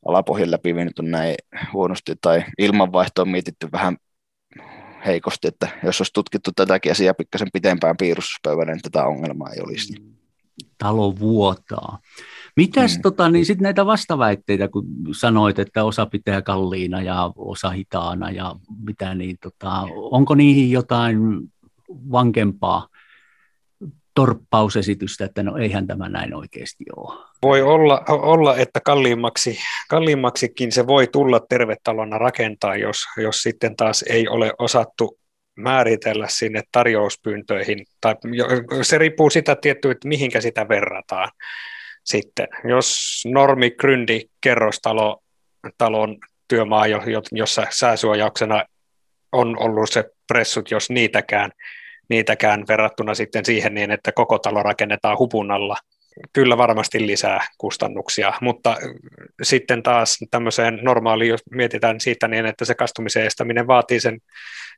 [0.08, 1.34] alapohjan läpivienit on näin
[1.72, 3.96] huonosti, tai ilmanvaihto on mietitty vähän
[5.06, 9.94] heikosti, että jos olisi tutkittu tätäkin asiaa pikkasen pitempään piirustuspöydällä, niin tätä ongelmaa ei olisi.
[10.78, 11.98] Talo vuotaa.
[12.56, 13.02] Mitäs mm.
[13.02, 18.54] tota, niin sit näitä vastaväitteitä, kun sanoit, että osa pitää kalliina ja osa hitaana ja
[18.84, 21.18] mitä, niin tota, onko niihin jotain
[21.88, 22.88] vankempaa
[24.14, 27.24] torppausesitystä, että no eihän tämä näin oikeasti ole.
[27.42, 34.04] Voi olla, olla että kalliimmaksi, kalliimmaksikin se voi tulla tervetalona rakentaa, jos, jos sitten taas
[34.08, 35.18] ei ole osattu
[35.56, 37.86] määritellä sinne tarjouspyyntöihin.
[38.00, 38.14] Tai
[38.82, 41.30] se riippuu sitä tiettyä, että mihinkä sitä verrataan.
[42.04, 45.22] Sitten, jos normi, gründi, kerrostalo
[45.78, 46.84] talon työmaa,
[47.32, 48.64] jossa sääsuojauksena
[49.32, 51.50] on ollut se pressut, jos niitäkään,
[52.08, 55.76] niitäkään verrattuna sitten siihen niin, että koko talo rakennetaan hupun alla.
[56.32, 58.76] Kyllä varmasti lisää kustannuksia, mutta
[59.42, 64.18] sitten taas tämmöiseen normaaliin, jos mietitään siitä niin, että se kastumisen estäminen vaatii sen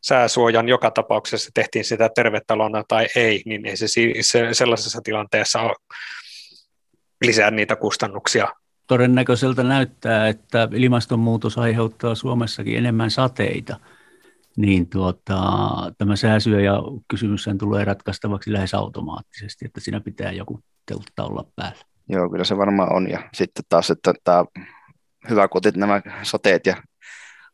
[0.02, 3.86] sääsuojan joka tapauksessa, tehtiin sitä tervetalona tai ei, niin ei se,
[4.20, 5.60] se sellaisessa tilanteessa
[7.24, 8.48] lisää niitä kustannuksia.
[8.86, 13.76] Todennäköiseltä näyttää, että ilmastonmuutos aiheuttaa Suomessakin enemmän sateita,
[14.56, 15.40] niin tuota,
[15.98, 21.84] tämä sääsyö ja kysymys tulee ratkaistavaksi lähes automaattisesti, että siinä pitää joku teltta olla päällä.
[22.08, 23.10] Joo, kyllä se varmaan on.
[23.10, 24.44] Ja sitten taas, että tämä
[25.30, 26.76] hyvä, kun nämä sateet ja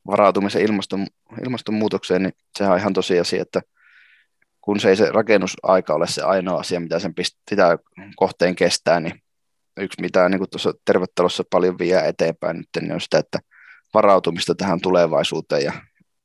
[0.07, 1.07] varautumisen ilmaston,
[1.45, 3.61] ilmastonmuutokseen, niin sehän on ihan tosiasia, että
[4.61, 7.15] kun se ei se rakennusaika ole se ainoa asia, mitä sen
[7.51, 7.79] pitää
[8.17, 9.23] kohteen kestää, niin
[9.77, 13.39] yksi mitä niin tuossa tervetulossa paljon vie eteenpäin nyt, niin on sitä, että
[13.95, 15.73] varautumista tähän tulevaisuuteen ja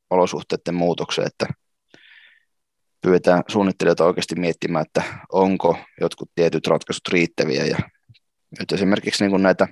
[0.09, 1.47] olosuhteiden muutokseen, että
[3.01, 7.77] pyydetään suunnittelijoita oikeasti miettimään, että onko jotkut tietyt ratkaisut riittäviä ja
[8.59, 9.67] nyt esimerkiksi niin näitä,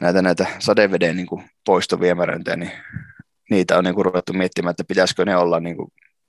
[0.00, 2.72] näitä, näitä sadeveden niin kuin poistoviemäröintejä, niin
[3.50, 5.76] niitä on niin ruvettu miettimään, että pitäisikö ne olla niin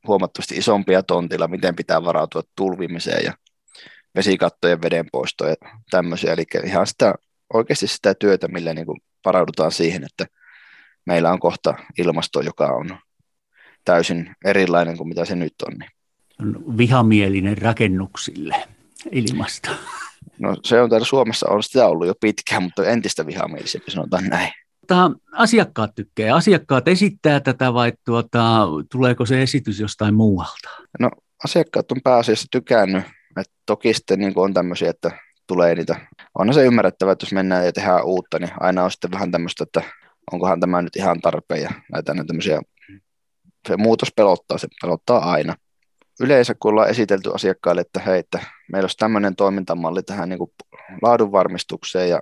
[0.08, 3.34] huomattavasti isompia tontilla, miten pitää varautua tulvimiseen ja
[4.16, 6.34] vesikattojen vedenpoistoja ja tämmöisiä.
[6.34, 7.16] Eli ihan sitä,
[7.54, 10.26] oikeasti sitä työtä, millä niin kuin varaudutaan siihen, että
[11.06, 13.00] meillä on kohta ilmasto, joka on
[13.86, 15.74] täysin erilainen kuin mitä se nyt on.
[15.74, 16.78] Niin.
[16.78, 18.56] Vihamielinen rakennuksille
[19.12, 19.70] ilmasto.
[20.40, 24.52] No se on täällä Suomessa on sitä ollut jo pitkään, mutta entistä vihamielisempi, sanotaan näin.
[24.88, 26.36] Tuota, asiakkaat tykkää.
[26.36, 30.70] Asiakkaat esittää tätä vai tuota, tuleeko se esitys jostain muualta?
[31.00, 31.10] No
[31.44, 33.04] asiakkaat on pääasiassa tykännyt
[33.40, 35.12] et toki sitten niin on tämmöisiä, että
[35.48, 35.96] tulee niitä.
[36.40, 39.64] Onhan se ymmärrettävä, että jos mennään ja tehdään uutta, niin aina on sitten vähän tämmöistä,
[39.64, 39.82] että
[40.32, 42.62] onkohan tämä nyt ihan tarpeen ja näitä tämmöisiä,
[43.68, 45.56] se muutos pelottaa, se pelottaa aina.
[46.20, 48.40] Yleensä kun ollaan esitelty asiakkaille, että hei, että
[48.72, 50.40] meillä olisi tämmöinen toimintamalli tähän niin
[51.02, 52.20] laadunvarmistukseen ja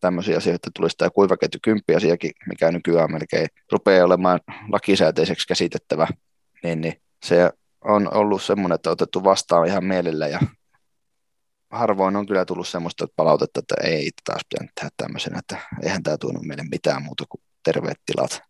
[0.00, 4.40] tämmöisiä asioita, tulisi tämä kuivaketju kymppiasiakin, mikä nykyään melkein rupeaa olemaan
[4.72, 6.08] lakisääteiseksi käsitettävä,
[6.62, 6.94] niin, niin
[7.24, 7.50] se
[7.84, 10.40] on ollut semmoinen, että otettu vastaan ihan mielellä ja
[11.70, 16.16] harvoin on kyllä tullut semmoista palautetta, että ei taas pitänyt tehdä tämmöisenä, että eihän tämä
[16.18, 18.42] tuonut meille mitään muuta kuin terveet tilat.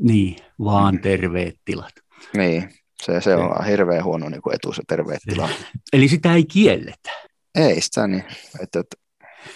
[0.00, 1.00] Niin, vaan mm.
[1.00, 1.92] terveet tilat.
[2.36, 5.50] Niin, se, se on hirveän huono niin kuin etu se terveet tilat.
[5.92, 7.10] Eli sitä ei kielletä?
[7.54, 8.24] Ei sitä niin.
[8.62, 8.96] Että, että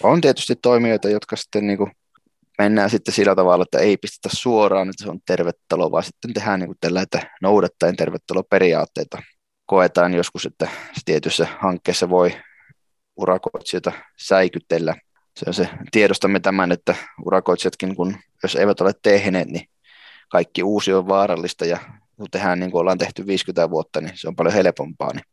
[0.03, 1.91] on tietysti toimijoita, jotka sitten niin kuin
[2.57, 6.59] mennään sitten sillä tavalla, että ei pistetä suoraan, että se on tervetuloa, vaan sitten tehdään
[6.59, 9.21] niin kuin tällä, että noudattaen tervetuloperiaatteita.
[9.65, 10.67] Koetaan joskus, että
[11.05, 12.35] tietyssä hankkeessa voi
[13.17, 14.95] urakoitsijoita säikytellä.
[15.37, 19.65] Se on se, tiedostamme tämän, että urakoitsijatkin, kun jos eivät ole tehneet, niin
[20.29, 21.79] kaikki uusi on vaarallista ja
[22.17, 25.13] kun tehdään niin kuin ollaan tehty 50 vuotta, niin se on paljon helpompaa.
[25.13, 25.25] Niin,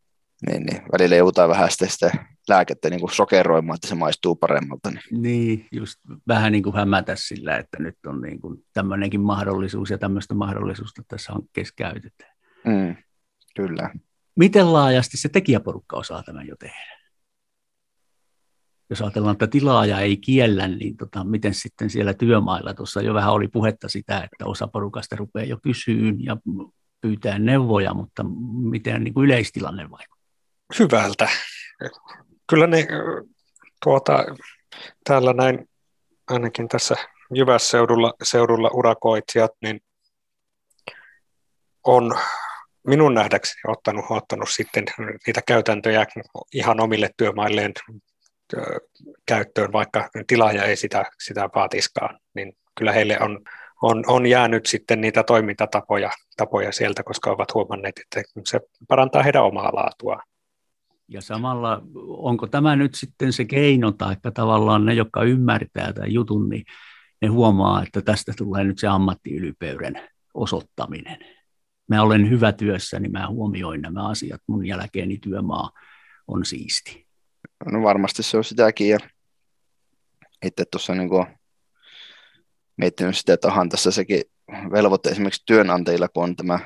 [0.49, 2.11] niin, niin välillä joudutaan vähän sitä, sitä
[2.49, 4.91] lääkettä niin kuin sokeroimaan, että se maistuu paremmalta.
[4.91, 9.89] Niin, niin just vähän niin kuin hämätä sillä, että nyt on niin kuin tämmöinenkin mahdollisuus
[9.89, 12.35] ja tämmöistä mahdollisuutta tässä hankkeessa käytetään.
[12.65, 12.95] Mm,
[13.55, 13.89] kyllä.
[14.35, 17.01] Miten laajasti se tekijäporukka osaa tämän jo tehdä?
[18.89, 23.33] Jos ajatellaan, että tilaaja ei kiellä, niin tota, miten sitten siellä työmailla, tuossa jo vähän
[23.33, 26.37] oli puhetta sitä, että osa porukasta rupeaa jo kysyyn ja
[27.01, 28.23] pyytää neuvoja, mutta
[28.69, 30.20] miten niin kuin yleistilanne vaikuttaa?
[30.79, 31.29] Hyvältä
[32.51, 32.87] kyllä ne
[33.83, 34.25] tuota,
[35.03, 35.69] täällä näin
[36.27, 36.95] ainakin tässä
[37.35, 39.81] Jyvässeudulla seudulla urakoitsijat, niin
[41.83, 42.17] on
[42.87, 44.85] minun nähdäkseni ottanut, ottanut sitten
[45.27, 46.05] niitä käytäntöjä
[46.53, 47.73] ihan omille työmailleen
[49.25, 53.39] käyttöön, vaikka tilaaja ei sitä, sitä vaatiskaan, niin kyllä heille on,
[53.81, 59.43] on, on jäänyt sitten niitä toimintatapoja tapoja sieltä, koska ovat huomanneet, että se parantaa heidän
[59.43, 60.19] omaa laatua.
[61.13, 66.49] Ja samalla, onko tämä nyt sitten se keino, tai tavallaan ne, jotka ymmärtää tämän jutun,
[66.49, 66.63] niin
[67.21, 71.17] ne huomaa, että tästä tulee nyt se ammattiylpeyden osoittaminen.
[71.89, 74.41] Mä olen hyvä työssä, niin mä huomioin nämä asiat.
[74.47, 75.71] Mun jälkeeni työmaa
[76.27, 77.07] on siisti.
[77.71, 78.97] No varmasti se on sitäkin, ja
[80.45, 81.09] itse tuossa niin
[82.77, 84.21] miettinyt sitä, että onhan tässä sekin
[84.71, 86.59] velvoite esimerkiksi työnantajilla, kun on tämä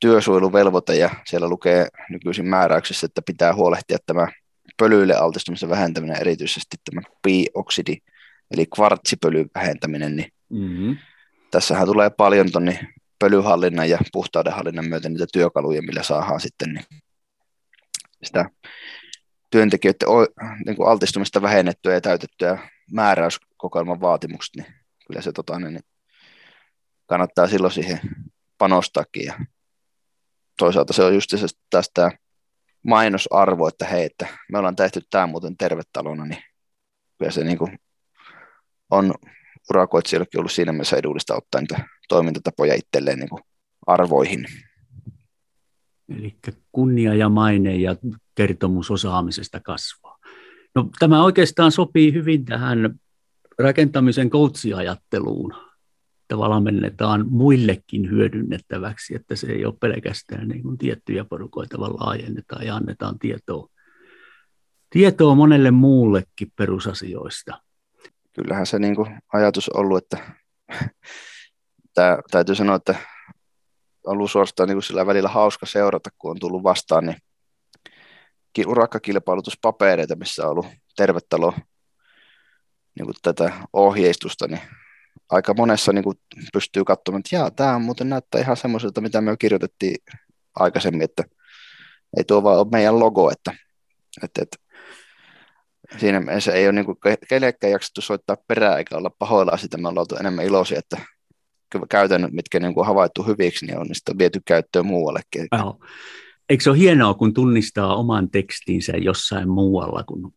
[0.00, 4.28] työsuojeluvelvoite ja siellä lukee nykyisin määräyksissä, että pitää huolehtia tämä
[4.76, 7.96] pölyille altistumisen vähentäminen, erityisesti tämä bioksidi,
[8.50, 10.96] eli kvartsipölyn vähentäminen, niin mm-hmm.
[11.50, 12.86] tässähän tulee paljon tuonne
[13.18, 16.84] pölyhallinnan ja puhtaudenhallinnan myötä niitä työkaluja, millä saadaan sitten niin
[18.22, 18.50] sitä
[19.50, 20.08] työntekijöiden
[20.66, 22.58] niin kuin altistumista vähennettyä ja täytettyä
[22.92, 24.66] määräyskokoelman vaatimukset, niin
[25.06, 25.80] kyllä se tota, niin
[27.06, 28.00] kannattaa silloin siihen
[28.58, 29.24] panostakin.
[29.24, 29.34] Ja
[30.58, 32.10] toisaalta se on just se tästä
[32.84, 36.42] mainosarvo, että hei, että me ollaan tehty tämä muuten tervetalona, niin
[37.18, 37.78] kyllä se niin kuin
[38.90, 39.14] on
[39.70, 43.42] urakoitsijoillekin ollut siinä mielessä edullista ottaa niitä toimintatapoja itselleen niin kuin
[43.86, 44.46] arvoihin.
[46.08, 46.36] Eli
[46.72, 47.96] kunnia ja maine ja
[48.34, 50.18] kertomus osaamisesta kasvaa.
[50.74, 52.98] No, tämä oikeastaan sopii hyvin tähän
[53.58, 55.54] rakentamisen koutsiajatteluun.
[56.34, 62.66] Että valmennetaan muillekin hyödynnettäväksi, että se ei ole pelkästään niin kuin tiettyjä porukoita, vaan laajennetaan
[62.66, 63.68] ja annetaan tietoa,
[64.90, 67.60] tietoa monelle muullekin perusasioista.
[68.32, 70.18] Kyllähän se niin kuin ajatus ollut, että
[71.94, 72.94] tämä, täytyy sanoa, että
[74.06, 77.16] ollut suorastaan niin kuin sillä välillä hauska seurata, kun on tullut vastaan, niin
[78.66, 80.66] urakkakilpailutuspapereita, missä on ollut
[80.96, 81.54] tervetalo
[82.94, 84.60] niin kuin tätä ohjeistusta, niin
[85.30, 86.18] aika monessa niin kuin
[86.52, 89.96] pystyy katsomaan, että jaa, tämä muuten näyttää ihan semmoiselta, mitä me kirjoitettiin
[90.54, 91.24] aikaisemmin, että
[92.16, 93.54] ei tuo vaan ole meidän logo, että,
[94.22, 94.56] että, että
[95.98, 99.88] siinä mielessä ei ole niin kuin kenellekään jaksettu soittaa perää eikä olla pahoillaan sitä, me
[99.88, 100.96] ollaan enemmän iloisia, että
[101.88, 105.48] käytännöt, mitkä niin kuin havaittu hyviksi, niin on niistä viety käyttöön muuallekin.
[105.52, 105.80] Oh.
[106.48, 110.34] Eikö se ole hienoa, kun tunnistaa oman tekstinsä jossain muualla, kun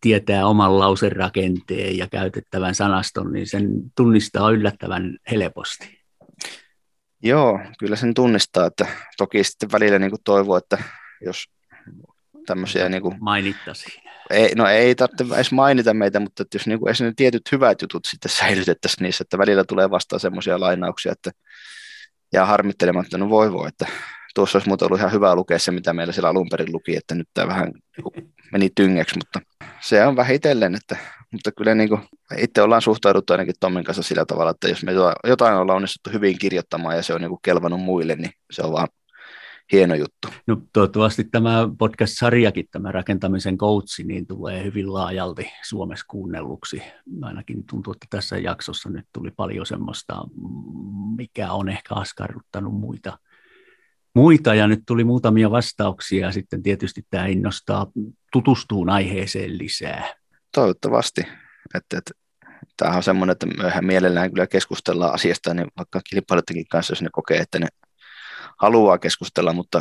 [0.00, 6.00] tietää oman lauserakenteen ja käytettävän sanaston, niin sen tunnistaa yllättävän helposti.
[7.22, 8.86] Joo, kyllä sen tunnistaa, että
[9.18, 10.78] toki sitten välillä niin kuin toivoo, että
[11.24, 11.44] jos
[12.46, 12.88] tämmöisiä...
[12.88, 14.02] Niin kuin, Mainittaisiin.
[14.30, 17.82] Ei, no ei tarvitse edes mainita meitä, mutta että jos niin kuin, ne tietyt hyvät
[17.82, 21.30] jutut sitten säilytettäisiin niissä, että välillä tulee vastaan semmoisia lainauksia, että
[22.32, 23.86] jää harmittelematta, no voi voi, että
[24.34, 27.14] tuossa olisi muuten ollut ihan hyvä lukea se, mitä meillä siellä alun perin luki, että
[27.14, 27.72] nyt tämä vähän
[28.52, 29.40] meni tyngeksi, mutta
[29.80, 30.96] se on vähitellen, että,
[31.32, 32.00] mutta kyllä niin kuin
[32.36, 34.92] itse ollaan suhtauduttu ainakin Tommin kanssa sillä tavalla, että jos me
[35.24, 38.72] jotain ollaan onnistuttu hyvin kirjoittamaan ja se on niin kuin kelvannut muille, niin se on
[38.72, 38.88] vaan
[39.72, 40.28] hieno juttu.
[40.46, 46.82] No, toivottavasti tämä podcast-sarjakin, tämä rakentamisen koutsi, niin tulee hyvin laajalti Suomessa kuunnelluksi.
[47.22, 50.14] Ainakin tuntuu, että tässä jaksossa nyt tuli paljon semmoista,
[51.16, 53.18] mikä on ehkä askarruttanut muita–
[54.14, 57.86] muita ja nyt tuli muutamia vastauksia ja sitten tietysti tämä innostaa
[58.32, 60.14] tutustuun aiheeseen lisää.
[60.54, 61.20] Toivottavasti.
[61.74, 62.10] Että, että,
[62.76, 67.08] tämähän on semmoinen, että myöhään mielellään kyllä keskustellaan asiasta, niin vaikka kilpailijoidenkin kanssa, jos ne
[67.12, 67.66] kokee, että ne
[68.58, 69.80] haluaa keskustella, mutta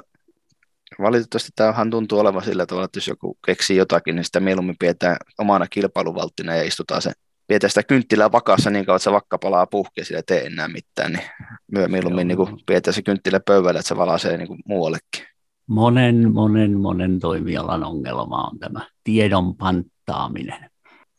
[1.01, 5.17] valitettavasti tämähän tuntuu olevan sillä tavalla, että jos joku keksii jotakin, niin sitä mieluummin pidetään
[5.37, 7.11] omana kilpailuvalttina ja istutaan se
[7.49, 10.45] pidetään sitä kynttilää vakassa niin kauan, että se vakka palaa puhki ja sillä ei tee
[10.45, 11.23] enää mitään, niin
[11.71, 15.25] myö mieluummin niin kuin pidetään se kynttilä pöydällä, että se valaisee niin kuin muuallekin.
[15.67, 20.69] Monen, monen, monen toimialan ongelma on tämä tiedon panttaaminen.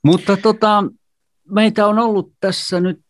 [0.05, 0.85] Mutta tota,
[1.49, 3.01] meitä on ollut tässä nyt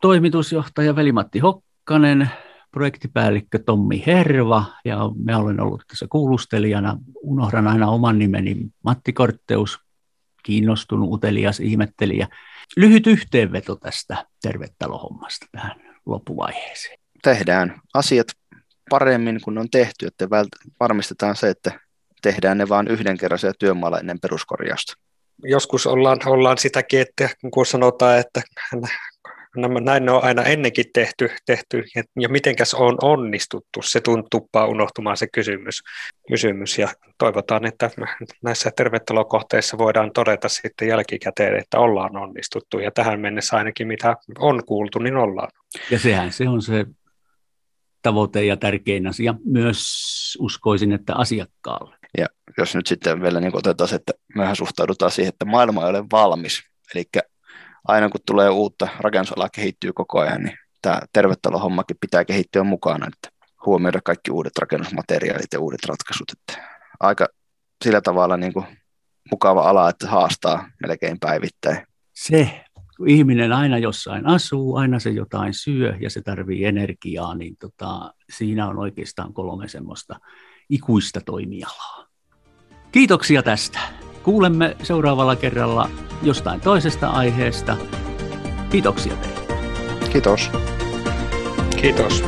[0.00, 2.30] toimitusjohtaja Veli-Matti Hokkanen,
[2.70, 6.98] projektipäällikkö Tommi Herva ja me olen ollut tässä kuulustelijana.
[7.22, 9.78] Unohdan aina oman nimeni Matti Kortteus,
[10.42, 12.28] kiinnostunut, utelias ihmettelijä.
[12.76, 16.98] Lyhyt yhteenveto tästä tervetalohommasta tähän loppuvaiheeseen.
[17.22, 18.26] Tehdään asiat
[18.90, 20.28] paremmin kuin on tehty, että
[20.80, 21.80] varmistetaan se, että
[22.22, 24.94] tehdään ne vain yhdenkertaisia työmaalla ennen peruskorjausta.
[25.44, 28.42] Joskus ollaan, ollaan sitäkin, että kun sanotaan, että
[29.56, 34.48] nämä, näin ne on aina ennenkin tehty, tehty ja, ja mitenkäs on onnistuttu, se tuntuu
[34.68, 35.82] unohtumaan se kysymys,
[36.28, 36.88] kysymys ja
[37.18, 37.90] toivotaan, että
[38.42, 44.64] näissä tervetulokohteissa voidaan todeta sitten jälkikäteen, että ollaan onnistuttu ja tähän mennessä ainakin mitä on
[44.66, 45.48] kuultu, niin ollaan.
[45.90, 46.86] Ja sehän se on se
[48.02, 49.80] tavoite ja tärkein asia myös
[50.40, 51.96] uskoisin, että asiakkaalle.
[52.18, 52.26] Ja
[52.58, 56.62] jos nyt sitten vielä niin otetaan, että mehän suhtaudutaan siihen, että maailma ei ole valmis,
[56.94, 57.04] eli
[57.88, 63.28] aina kun tulee uutta, rakennusala kehittyy koko ajan, niin tämä tervetulohommakin pitää kehittyä mukana, että
[63.66, 66.32] huomioida kaikki uudet rakennusmateriaalit ja uudet ratkaisut.
[66.32, 66.68] Että
[67.00, 67.26] aika
[67.84, 68.66] sillä tavalla niin kuin
[69.30, 71.86] mukava ala, että haastaa melkein päivittäin.
[72.12, 72.64] Se,
[72.96, 78.14] kun ihminen aina jossain asuu, aina se jotain syö ja se tarvii energiaa, niin tota,
[78.32, 80.20] siinä on oikeastaan kolme semmoista
[80.70, 82.06] ikuista toimialaa.
[82.92, 83.78] Kiitoksia tästä.
[84.26, 85.88] Kuulemme seuraavalla kerralla
[86.22, 87.76] jostain toisesta aiheesta.
[88.70, 89.58] Kiitoksia teille.
[90.12, 90.50] Kiitos.
[91.80, 92.24] Kiitos.